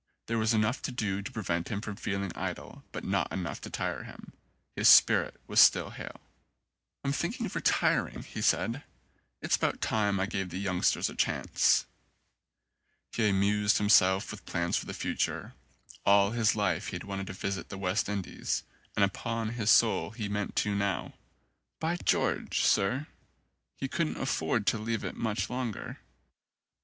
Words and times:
There 0.25 0.39
was 0.39 0.51
enough 0.51 0.81
to 0.81 0.91
do 0.91 1.21
to 1.21 1.31
prevent 1.31 1.67
him 1.69 1.79
from 1.79 1.95
feeling 1.95 2.31
idle, 2.33 2.83
but 2.91 3.03
not 3.03 3.31
enough 3.31 3.61
to 3.61 3.69
tire 3.69 4.01
him. 4.01 4.33
His 4.75 4.89
spirit 4.89 5.39
was 5.45 5.59
still 5.61 5.91
hale. 5.91 6.21
"I'm 7.03 7.11
thinking 7.11 7.45
of 7.45 7.53
retiring," 7.53 8.23
he 8.23 8.41
said, 8.41 8.83
"it's 9.43 9.57
about 9.57 9.79
time 9.79 10.19
I 10.19 10.25
gave 10.25 10.49
the 10.49 10.57
youngsters 10.57 11.07
a 11.07 11.13
chance." 11.15 11.85
He 13.11 13.29
amused 13.29 13.77
himself 13.77 14.31
with 14.31 14.47
plans 14.47 14.75
for 14.75 14.87
the 14.87 14.95
future: 14.95 15.53
all 16.03 16.31
his 16.31 16.55
life 16.55 16.87
he 16.87 16.95
had 16.95 17.03
wanted 17.03 17.27
to 17.27 17.33
visit 17.33 17.69
the 17.69 17.77
West 17.77 18.09
Indies 18.09 18.63
and 18.95 19.05
upon 19.05 19.49
his 19.49 19.69
soul 19.69 20.09
he 20.09 20.27
meant 20.27 20.55
to 20.55 20.73
now. 20.73 21.13
By 21.79 21.97
George, 21.97 22.63
Sir, 22.63 23.05
he 23.75 23.87
couldn't 23.87 24.17
afford 24.17 24.65
to 24.65 24.79
leave 24.79 25.03
it 25.05 25.15
much 25.15 25.47
longer. 25.47 25.99